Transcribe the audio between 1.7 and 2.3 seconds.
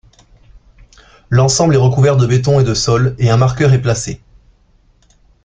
est recouvert de